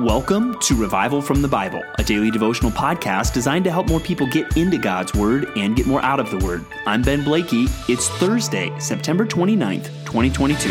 [0.00, 4.28] Welcome to Revival from the Bible, a daily devotional podcast designed to help more people
[4.28, 6.64] get into God's Word and get more out of the Word.
[6.86, 7.64] I'm Ben Blakey.
[7.88, 10.68] It's Thursday, September 29th, 2022.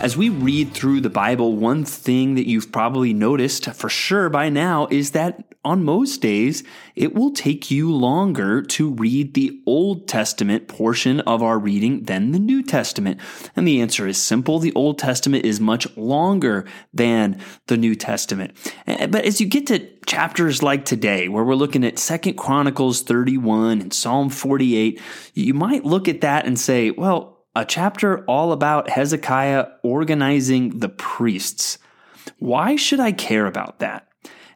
[0.00, 4.48] As we read through the Bible, one thing that you've probably noticed for sure by
[4.48, 6.62] now is that on most days,
[6.94, 12.32] it will take you longer to read the Old Testament portion of our reading than
[12.32, 13.20] the New Testament.
[13.56, 14.58] And the answer is simple.
[14.58, 18.56] The Old Testament is much longer than the New Testament.
[18.86, 23.02] Eh, but as you get to chapters like today, where we're looking at Second Chronicles
[23.02, 25.00] 31 and Psalm 48,
[25.34, 30.88] you might look at that and say, well, a chapter all about Hezekiah organizing the
[30.88, 31.78] priests.
[32.38, 34.07] Why should I care about that?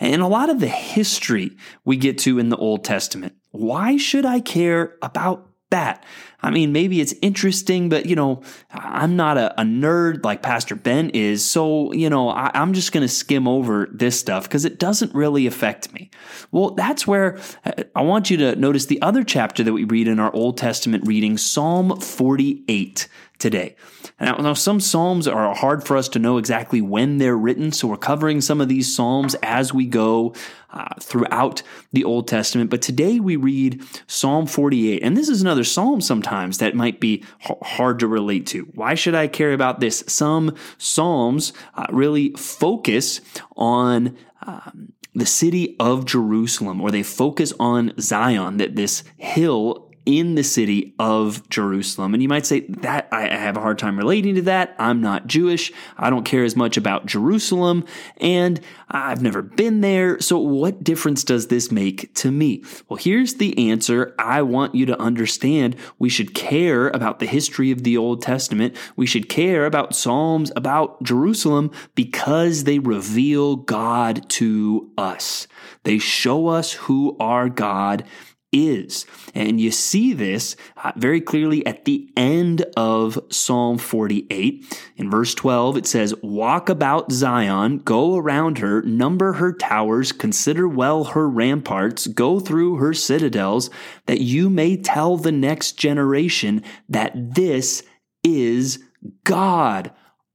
[0.00, 3.34] And a lot of the history we get to in the Old Testament.
[3.50, 6.04] Why should I care about that?
[6.42, 10.74] I mean, maybe it's interesting, but you know, I'm not a, a nerd like Pastor
[10.74, 11.48] Ben is.
[11.48, 15.14] So, you know, I, I'm just going to skim over this stuff because it doesn't
[15.14, 16.10] really affect me.
[16.50, 20.08] Well, that's where uh, I want you to notice the other chapter that we read
[20.08, 23.74] in our Old Testament reading, Psalm 48 today.
[24.20, 27.88] Now, now, some Psalms are hard for us to know exactly when they're written, so
[27.88, 30.34] we're covering some of these Psalms as we go
[30.72, 32.70] uh, throughout the Old Testament.
[32.70, 37.24] But today we read Psalm 48, and this is another Psalm sometimes that might be
[37.42, 38.62] h- hard to relate to.
[38.74, 40.04] Why should I care about this?
[40.06, 43.20] Some Psalms uh, really focus
[43.56, 50.34] on um, the city of Jerusalem, or they focus on Zion, that this hill in
[50.34, 52.14] the city of Jerusalem.
[52.14, 54.74] And you might say that I have a hard time relating to that.
[54.78, 55.72] I'm not Jewish.
[55.98, 57.84] I don't care as much about Jerusalem
[58.16, 60.18] and I've never been there.
[60.20, 62.64] So what difference does this make to me?
[62.88, 65.76] Well, here's the answer I want you to understand.
[65.98, 68.76] We should care about the history of the Old Testament.
[68.96, 75.46] We should care about Psalms about Jerusalem because they reveal God to us.
[75.84, 78.04] They show us who our God
[78.52, 79.06] is.
[79.34, 84.84] And you see this uh, very clearly at the end of Psalm 48.
[84.96, 90.66] In verse 12, it says, Walk about Zion, go around her, number her towers, consider
[90.68, 93.70] well her ramparts, go through her citadels,
[94.06, 97.82] that you may tell the next generation that this
[98.24, 98.82] is
[99.24, 99.92] God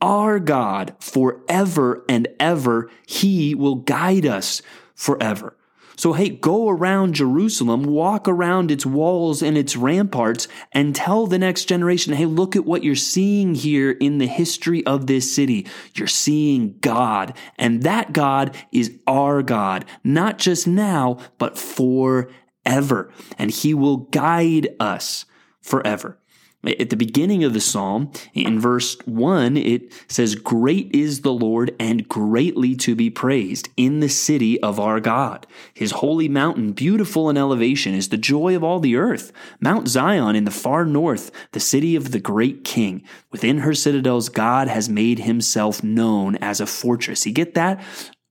[0.00, 2.90] our God forever and ever.
[3.06, 4.62] He will guide us
[4.94, 5.56] forever.
[5.96, 11.38] So, hey, go around Jerusalem, walk around its walls and its ramparts, and tell the
[11.38, 15.66] next generation, hey, look at what you're seeing here in the history of this city.
[15.94, 23.10] You're seeing God, and that God is our God, not just now, but forever.
[23.38, 25.24] And He will guide us
[25.62, 26.18] forever.
[26.66, 31.74] At the beginning of the psalm, in verse 1, it says, Great is the Lord
[31.78, 35.46] and greatly to be praised in the city of our God.
[35.72, 39.32] His holy mountain, beautiful in elevation, is the joy of all the earth.
[39.60, 43.02] Mount Zion in the far north, the city of the great king.
[43.30, 47.26] Within her citadels, God has made himself known as a fortress.
[47.26, 47.82] You get that?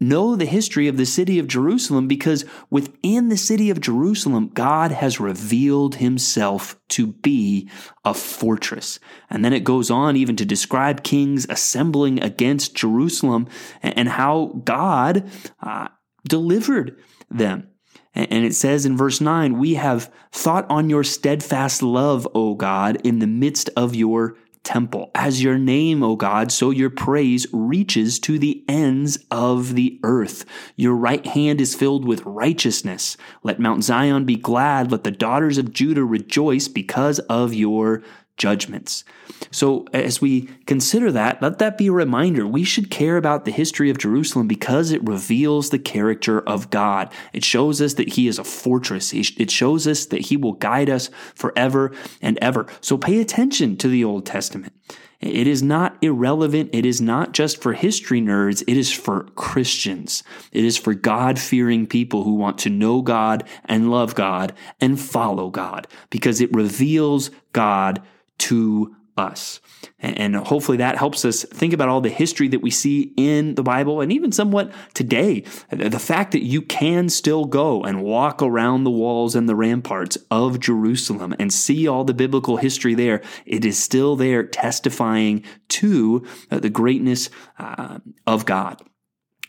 [0.00, 4.90] Know the history of the city of Jerusalem because within the city of Jerusalem, God
[4.90, 7.68] has revealed himself to be
[8.04, 8.98] a fortress.
[9.28, 13.46] And then it goes on even to describe kings assembling against Jerusalem
[13.82, 15.30] and how God
[15.62, 15.88] uh,
[16.26, 16.98] delivered
[17.30, 17.68] them.
[18.12, 22.98] And it says in verse 9, We have thought on your steadfast love, O God,
[23.04, 25.10] in the midst of your temple.
[25.14, 30.44] As your name, O God, so your praise reaches to the ends of the earth.
[30.76, 33.16] Your right hand is filled with righteousness.
[33.42, 34.92] Let Mount Zion be glad.
[34.92, 38.02] Let the daughters of Judah rejoice because of your
[38.40, 39.04] judgments.
[39.50, 42.46] So, as we consider that, let that be a reminder.
[42.46, 47.12] We should care about the history of Jerusalem because it reveals the character of God.
[47.34, 49.12] It shows us that He is a fortress.
[49.12, 51.92] It shows us that He will guide us forever
[52.22, 52.66] and ever.
[52.80, 54.72] So, pay attention to the Old Testament.
[55.20, 56.70] It is not irrelevant.
[56.72, 58.62] It is not just for history nerds.
[58.66, 60.22] It is for Christians.
[60.50, 64.98] It is for God fearing people who want to know God and love God and
[64.98, 68.00] follow God because it reveals God
[68.40, 69.60] to us.
[69.98, 73.62] And hopefully that helps us think about all the history that we see in the
[73.62, 75.44] Bible and even somewhat today.
[75.70, 80.16] The fact that you can still go and walk around the walls and the ramparts
[80.30, 86.26] of Jerusalem and see all the biblical history there, it is still there testifying to
[86.48, 87.28] the greatness
[87.58, 88.80] uh, of God.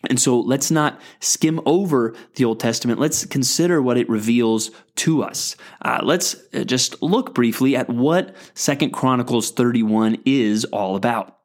[0.09, 2.99] And so let's not skim over the Old Testament.
[2.99, 5.55] Let's consider what it reveals to us.
[5.81, 11.37] Uh, let's uh, just look briefly at what Second Chronicles 31 is all about.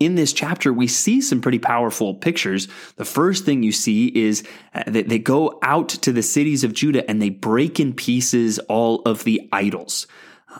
[0.00, 2.68] In this chapter, we see some pretty powerful pictures.
[2.96, 6.72] The first thing you see is uh, that they go out to the cities of
[6.72, 10.06] Judah and they break in pieces all of the idols.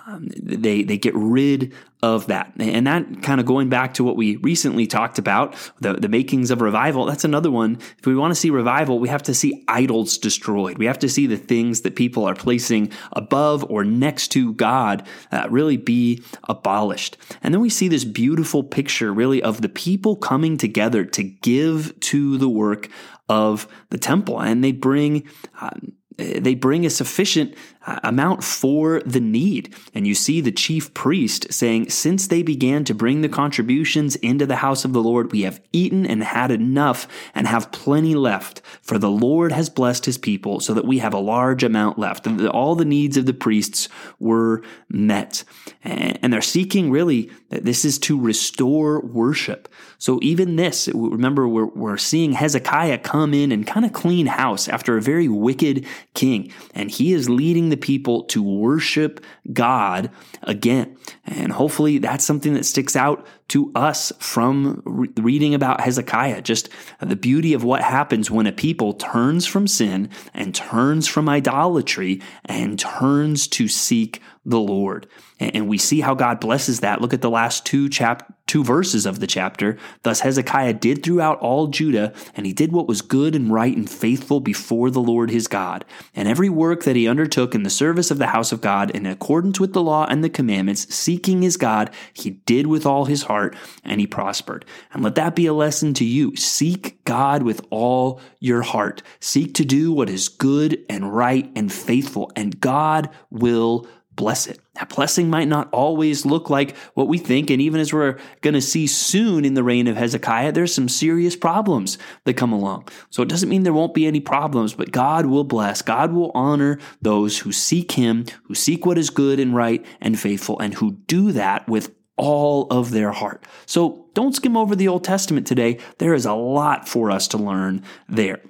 [0.06, 1.72] Um, they they get rid
[2.02, 2.52] of that.
[2.58, 6.50] And that kind of going back to what we recently talked about, the, the makings
[6.50, 7.78] of revival, that's another one.
[7.98, 10.78] If we want to see revival, we have to see idols destroyed.
[10.78, 15.06] We have to see the things that people are placing above or next to God
[15.32, 17.16] uh, really be abolished.
[17.42, 21.98] And then we see this beautiful picture really of the people coming together to give
[22.00, 22.88] to the work
[23.28, 24.40] of the temple.
[24.40, 25.28] And they bring
[25.60, 29.74] um, they bring a sufficient uh, amount for the need.
[29.94, 34.46] And you see the chief priest saying, Since they began to bring the contributions into
[34.46, 38.60] the house of the Lord, we have eaten and had enough and have plenty left.
[38.82, 42.26] For the Lord has blessed his people so that we have a large amount left.
[42.26, 43.88] And all the needs of the priests
[44.18, 45.44] were met.
[45.82, 49.68] And they're seeking really that this is to restore worship.
[49.98, 54.68] So even this, remember, we're, we're seeing Hezekiah come in and kind of clean house
[54.68, 56.52] after a very wicked king.
[56.74, 60.10] And he is leading the people to worship God
[60.42, 60.96] again.
[61.26, 66.42] And hopefully that's something that sticks out to us from re- reading about Hezekiah.
[66.42, 66.68] Just
[67.00, 72.20] the beauty of what happens when a people turns from sin and turns from idolatry
[72.44, 75.06] and turns to seek the Lord.
[75.40, 77.00] And we see how God blesses that.
[77.00, 79.76] Look at the last two chap two verses of the chapter.
[80.02, 83.88] Thus Hezekiah did throughout all Judah, and he did what was good and right and
[83.88, 85.84] faithful before the Lord his God.
[86.16, 89.06] And every work that he undertook in the service of the house of God, in
[89.06, 93.24] accordance with the law and the commandments, seeking his God, he did with all his
[93.24, 93.37] heart,
[93.84, 94.64] and he prospered.
[94.92, 96.34] And let that be a lesson to you.
[96.36, 99.02] Seek God with all your heart.
[99.20, 103.86] Seek to do what is good and right and faithful, and God will
[104.18, 104.60] bless it.
[104.74, 107.50] That blessing might not always look like what we think.
[107.50, 110.88] And even as we're going to see soon in the reign of Hezekiah, there's some
[110.88, 112.88] serious problems that come along.
[113.10, 115.82] So it doesn't mean there won't be any problems, but God will bless.
[115.82, 120.18] God will honor those who seek Him, who seek what is good and right and
[120.18, 123.44] faithful, and who do that with all of their heart.
[123.66, 125.78] So don't skim over the Old Testament today.
[125.98, 128.40] There is a lot for us to learn there.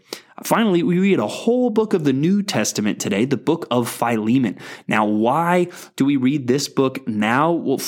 [0.44, 4.56] Finally, we read a whole book of the New Testament today, the book of Philemon.
[4.86, 7.52] Now, why do we read this book now?
[7.52, 7.78] Well,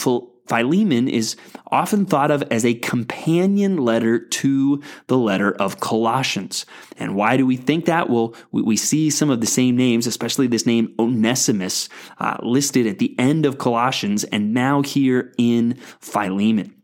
[0.50, 1.36] Philemon is
[1.68, 6.66] often thought of as a companion letter to the letter of Colossians.
[6.98, 8.10] And why do we think that?
[8.10, 11.88] Well, we, see some of the same names, especially this name Onesimus,
[12.18, 16.79] uh, listed at the end of Colossians and now here in Philemon.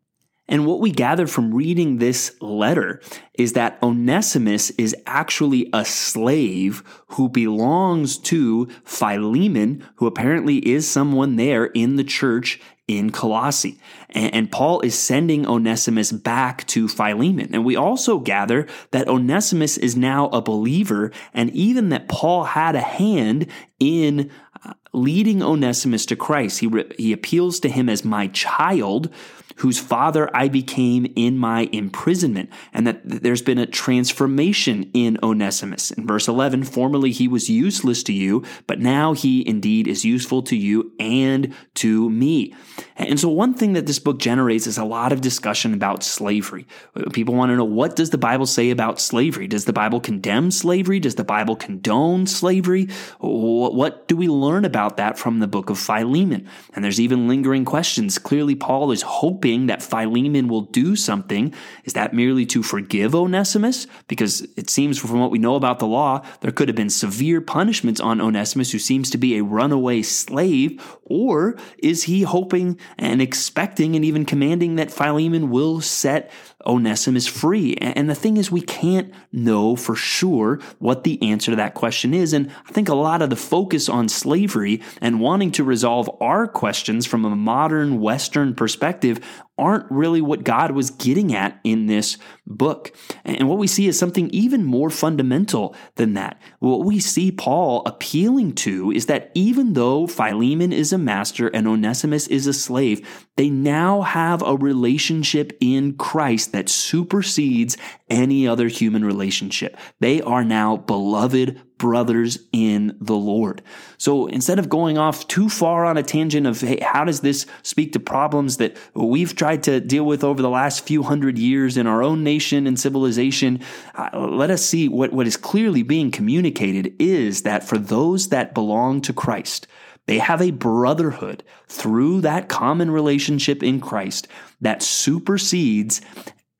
[0.48, 3.00] And what we gather from reading this letter
[3.34, 11.36] is that Onesimus is actually a slave who belongs to Philemon, who apparently is someone
[11.36, 13.80] there in the church in Colossae.
[14.10, 17.50] And, Paul is sending Onesimus back to Philemon.
[17.52, 22.76] And we also gather that Onesimus is now a believer, and even that Paul had
[22.76, 23.48] a hand
[23.80, 24.30] in
[24.64, 26.60] uh, leading Onesimus to Christ.
[26.60, 29.12] He, re- he appeals to him as my child
[29.56, 35.90] whose father I became in my imprisonment, and that there's been a transformation in Onesimus.
[35.90, 40.42] In verse 11, formerly he was useless to you, but now he indeed is useful
[40.42, 42.54] to you and to me.
[42.98, 46.66] And so one thing that this book generates is a lot of discussion about slavery.
[47.12, 49.46] People want to know what does the Bible say about slavery?
[49.46, 50.98] Does the Bible condemn slavery?
[50.98, 52.88] Does the Bible condone slavery?
[53.20, 56.48] What do we learn about that from the book of Philemon?
[56.74, 58.18] And there's even lingering questions.
[58.18, 61.52] Clearly, Paul is hoping that Philemon will do something.
[61.84, 63.86] Is that merely to forgive Onesimus?
[64.08, 67.42] Because it seems from what we know about the law, there could have been severe
[67.42, 70.82] punishments on Onesimus, who seems to be a runaway slave.
[71.04, 76.30] Or is he hoping and expecting and even commanding that Philemon will set
[76.66, 77.74] Onesimus free?
[77.76, 82.12] And the thing is, we can't know for sure what the answer to that question
[82.12, 82.32] is.
[82.32, 86.46] And I think a lot of the focus on slavery and wanting to resolve our
[86.46, 89.20] questions from a modern Western perspective
[89.58, 92.94] aren't really what God was getting at in this book.
[93.24, 96.40] And what we see is something even more fundamental than that.
[96.58, 101.66] What we see Paul appealing to is that even though Philemon is a master and
[101.66, 107.76] Onesimus is a slave, they now have a relationship in Christ that supersedes
[108.08, 109.76] any other human relationship.
[110.00, 113.62] They are now beloved brothers in the Lord.
[113.98, 117.44] So instead of going off too far on a tangent of, hey, how does this
[117.62, 121.76] speak to problems that we've tried to deal with over the last few hundred years
[121.76, 123.60] in our own nation and civilization,
[123.94, 128.54] uh, let us see what, what is clearly being communicated is that for those that
[128.54, 129.66] belong to Christ,
[130.06, 134.28] they have a brotherhood through that common relationship in Christ
[134.60, 136.00] that supersedes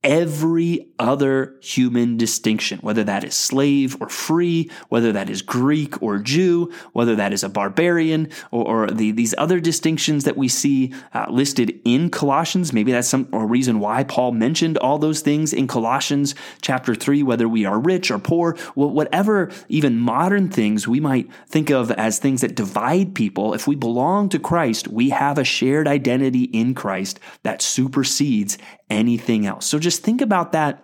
[0.07, 6.19] every other human distinction, whether that is slave or free, whether that is Greek or
[6.19, 10.95] Jew, whether that is a barbarian, or, or the, these other distinctions that we see
[11.13, 12.73] uh, listed in Colossians.
[12.73, 17.25] Maybe that's some a reason why Paul mentioned all those things in Colossians chapter 3,
[17.25, 22.21] whether we are rich or poor, whatever even modern things we might think of as
[22.21, 23.55] things that divide people.
[23.55, 28.57] If we belong to Christ, we have a shared identity in Christ that supersedes
[28.89, 29.67] anything else.
[29.67, 30.83] So just think about that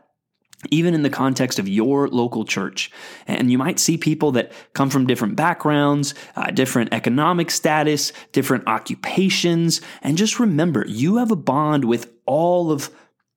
[0.70, 2.90] even in the context of your local church.
[3.26, 8.66] And you might see people that come from different backgrounds, uh, different economic status, different
[8.68, 9.80] occupations.
[10.02, 12.90] And just remember, you have a bond with all of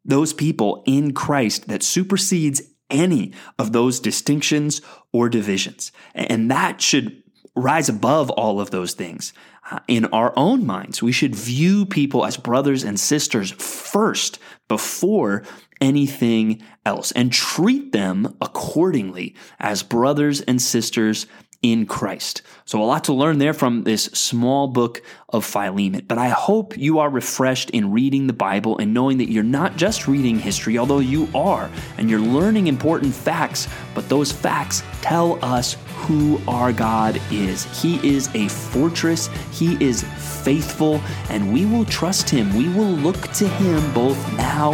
[0.05, 5.91] those people in Christ that supersedes any of those distinctions or divisions.
[6.13, 7.23] And that should
[7.55, 9.33] rise above all of those things.
[9.71, 15.43] Uh, in our own minds, we should view people as brothers and sisters first before
[15.81, 21.27] anything else and treat them accordingly as brothers and sisters
[21.71, 22.43] in Christ.
[22.65, 26.05] So, a lot to learn there from this small book of Philemon.
[26.07, 29.75] But I hope you are refreshed in reading the Bible and knowing that you're not
[29.75, 35.43] just reading history, although you are, and you're learning important facts, but those facts tell
[35.43, 37.63] us who our God is.
[37.81, 40.03] He is a fortress, He is
[40.43, 42.55] faithful, and we will trust Him.
[42.55, 44.73] We will look to Him both now